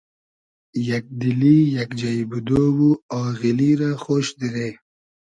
یئگ 0.87 1.05
دیلی، 1.19 1.57
یئگ 1.75 1.91
جݷ 1.99 2.17
بودۉ 2.29 2.49
و 2.79 2.87
آغیلی 3.21 3.71
رۂ 3.79 3.91
خۉش 4.03 4.27
دیرې 4.39 4.69